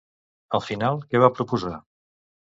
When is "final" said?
0.67-0.97